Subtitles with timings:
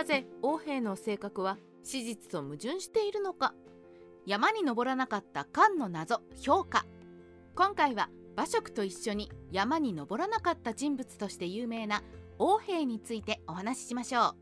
[0.00, 3.52] なぜ王兵の性格は史実と矛盾しているのか。
[4.24, 6.86] 山に登らなかった漢の謎評価。
[7.54, 12.02] 今回は馬謖と一緒に山に登らなかった人物として有名な
[12.38, 14.36] 王兵についてお話ししましょう。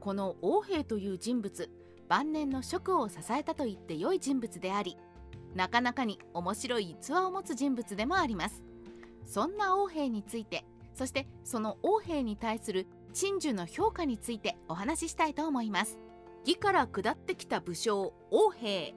[0.00, 1.70] この王兵という人物
[2.08, 4.96] 晩年の職を支えたと言って良い人物であり
[5.54, 8.64] なかなかに面白い逸話を持つ人物でもあります。
[9.24, 10.64] そんな王兵について
[10.94, 15.98] そしてその王兵に対する陳寿の評価についてお話ししたいと思います。
[16.44, 18.92] 義から下ってきた武将王兵。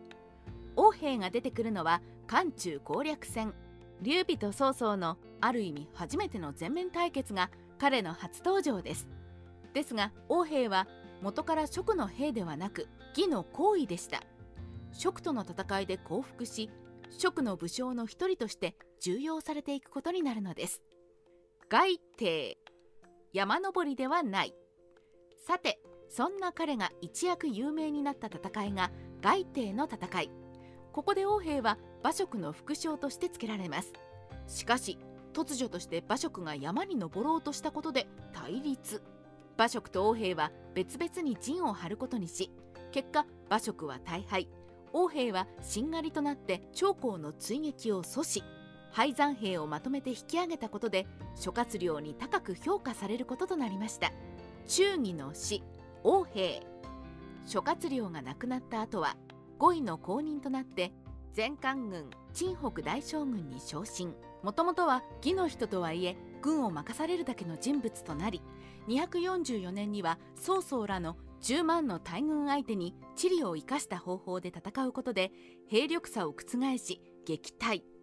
[0.76, 3.54] 王兵が出てくるのは漢中攻略戦。
[4.02, 9.08] 劉備と曹操のある意味初めての全面対決が彼の初登場です。
[9.76, 10.88] ですが王兵は
[11.22, 14.24] 元から蜀の兵ではなく義の行為でした。
[14.94, 16.72] 蜀との戦いで降伏し
[17.20, 20.82] 蜀の武将の一人として重用されていくことになるのです。
[21.70, 22.58] 外帝
[23.34, 24.54] 山登りではない。
[25.45, 30.31] さてそんな彼が一躍有名になった戦いが外帝の戦い。
[30.94, 33.94] ここで王兵は馬謖の副将として付けられます。
[34.47, 34.97] しかし
[35.34, 39.02] 突如として馬謖が山に登ろうとしたことで対立。
[39.58, 42.52] 馬謖と王兵は別々に陣を張ることにし
[42.91, 44.47] 結果馬謖は大敗。
[44.94, 48.56] 王兵はしんがりとなって長江の追撃を阻止。
[48.92, 54.12] 廃山兵をまとめて引き上げたことで諸葛亮に高く評価されることとなりました。
[54.68, 55.64] 忠義の死
[56.04, 56.62] 王兵。
[57.46, 59.16] 諸葛亮が亡くなった後は
[59.60, 60.92] 5位の公認となって
[61.36, 64.14] 前漢軍陳北大将軍に昇進。
[64.44, 68.42] もともとは義の人とはいえ軍を任されるだけの人物となり
[68.88, 75.32] 244年には曹操らの10万の大軍相手に地理を生かした方法で戦うことで
[75.68, 77.97] 兵力差を覆し撃退。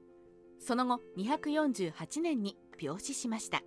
[0.67, 3.63] その後248年に病死しました。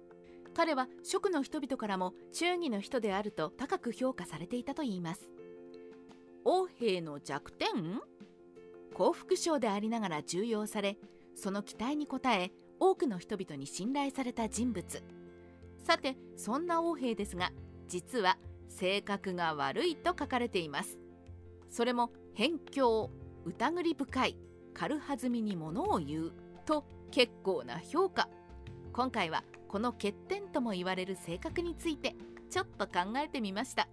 [0.56, 5.30] 彼は蜀の人々からも忠義の人であると高く評価されていたといいます。
[6.44, 8.02] 王兵の弱点？
[8.96, 10.98] 幸福将でありながら重用され
[11.36, 15.04] その期待に応え多くの人々に信頼された人物。
[15.84, 17.52] さてそんな王兵ですが
[17.88, 18.40] 実は
[18.70, 20.98] 性格が悪いと書かれています。
[21.70, 23.12] それも偏境
[23.46, 24.38] 疑り深い
[24.74, 26.32] 軽はずみにものを言う
[26.66, 28.30] と結構な評価。
[28.94, 32.16] 今回はこの欠点とも言われる性格について
[32.50, 33.88] ちょっと考えてみました。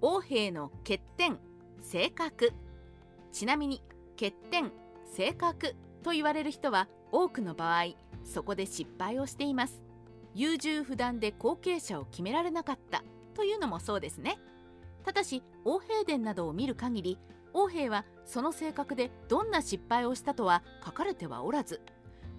[0.00, 1.38] 王兵の欠点
[1.80, 2.52] 性格。
[3.32, 3.82] ちなみに
[4.14, 4.72] 欠点
[5.12, 7.94] 性格と言われる人は多くの場合
[8.24, 9.82] そこで失敗をしています。
[10.34, 13.04] 優柔不断で後継者を決められなかった
[13.34, 14.38] というのもそうですね。
[15.04, 17.18] ただし王兵伝などを見る限り
[17.52, 21.80] 王兵はその性格でどんな失敗をしたとは書かれてはおらず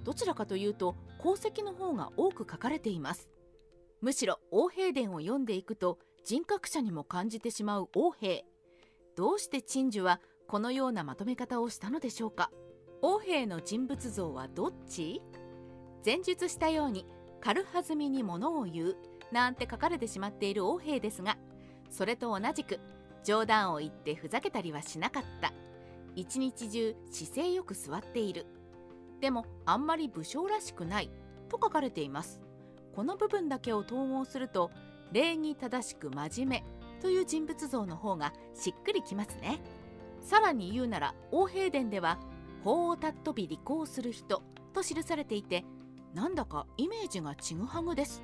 [0.04, 3.30] どちらかというと功績の方が多く書かれています。
[4.02, 8.44] むしろ王兵伝を読んでいくと人格者にも感じてしまう王兵
[9.16, 12.52] どうして陳寿はこのようなまとめ方をしたのでしょうか。
[13.02, 15.22] 王兵の人物像はどっち？
[16.06, 17.06] 前述したように
[17.42, 18.98] 軽はずみにものを言う。
[19.32, 21.38] なんて書かれてしまっている王兵ですが
[21.90, 22.80] それと同じく
[23.24, 25.54] 冗談を言ってふざけたりはしなかった。
[26.16, 28.46] 一日中姿勢よく座っている。
[29.24, 31.10] でもあんまり武将らしくない。
[31.48, 32.42] と書かれています。
[32.94, 34.70] この部分だけを統合すると
[35.14, 36.66] 礼儀正しく真面目
[37.02, 39.62] という人物像の方がしっくりきますね。
[40.20, 42.20] さらに言うなら王兵伝では
[42.66, 45.64] 法を尊び履行する人と記されていて
[46.14, 48.22] なんだかイメージがちぐはぐです。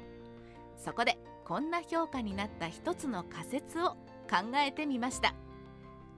[0.76, 3.92] そこでこんな評価になった一つの仮説を
[4.30, 5.34] 考えてみました。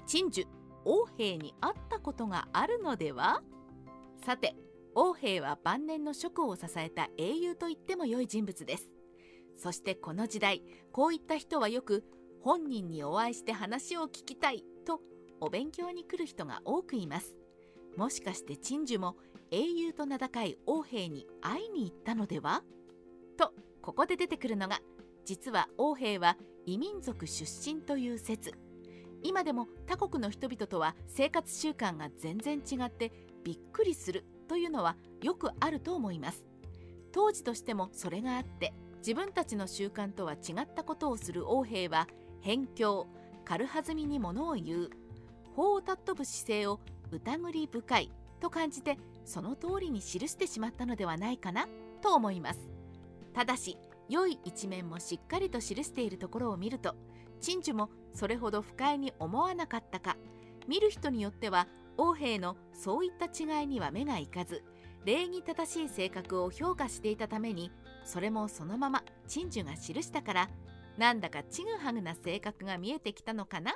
[0.07, 0.45] 陳寿
[0.85, 3.43] 王兵に会ったことがあるのでは？
[4.25, 4.55] さて
[4.93, 8.91] 王兵は晩年の職を支えた英雄と言っても良い人物です。
[9.55, 12.03] そしてこの時代こういった人はよく
[12.41, 14.99] 本人にお会いして話を聞きたいと
[15.39, 17.37] お勉強に来る人が多くいます。
[17.95, 19.15] もしかして陳寿も
[19.51, 22.63] 英雄と名高い王兵に会いに行ったのでは？
[23.37, 24.79] とここで出てくるのが
[25.25, 28.51] 実は王兵は異民族出身という説。
[29.23, 33.11] 今でも他国の人々とは生活習慣が全然違って
[33.43, 36.45] びっくりするというのはよくあると思います。
[37.13, 42.05] 当時としてもそれがあって自分たちの習慣とは違ったことをする王兵は
[42.41, 43.07] 辺境
[43.45, 44.89] 軽はずみにものを言う
[45.55, 46.81] 法を尊ぶ姿勢を
[47.11, 48.11] 疑り深い
[48.41, 51.69] と感じてその通りに記してしまったのではないかな
[52.01, 52.59] と思います。
[53.33, 53.77] ただし
[54.09, 56.95] 良い一面もしっかりと記しているところを見ると
[57.39, 60.17] 陳寿もそれほど不快に思わなかったか
[60.67, 64.63] 見る人によっては王兵のそういった違いには目がいかず
[65.05, 67.71] 礼儀正しい性格を評価していたために
[68.05, 70.49] それもそのまま陳寿が記したから
[70.97, 73.73] なんだかちぐはぐな性格が見えてきたのかな？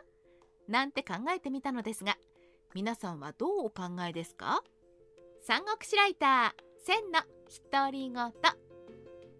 [0.68, 2.18] なんて考えてみたのですが
[2.74, 4.62] 皆さんはどうお考えですか？
[5.42, 7.22] 三国志ライター千の
[7.72, 8.34] 独り言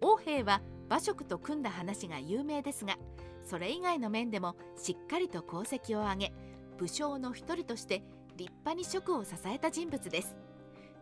[0.00, 2.96] 王兵は馬謖と組んだ話が有名ですが
[3.44, 6.32] それ以外の面でもしっかりと功績を挙げ
[6.78, 8.02] 武将の一人として
[8.36, 10.36] 立派に職を支えた人物です。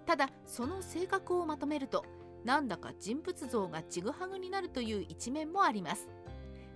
[0.06, 2.04] ただその性格をまとめると
[2.44, 6.08] なんだか人物像がちぐはぐになるという一面もあります。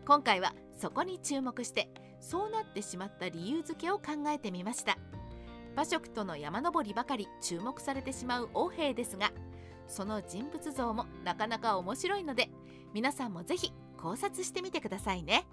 [0.06, 1.90] 今回はそこに注目して
[2.20, 4.96] そうなってしまった理由付けを考えてみました。
[5.78, 9.30] 馬謖との山登りばかり注目されてしまう王兵ですが
[9.86, 12.50] その人物像もなかなか面白いので
[12.92, 15.46] 皆さんもぜひ考察してみてくださいね。